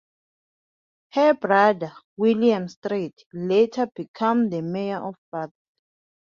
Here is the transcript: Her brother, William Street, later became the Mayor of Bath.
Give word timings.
Her 1.11 1.35
brother, 1.35 1.93
William 2.17 2.67
Street, 2.69 3.23
later 3.33 3.85
became 3.95 4.49
the 4.49 4.63
Mayor 4.63 4.97
of 5.07 5.13
Bath. 5.31 5.51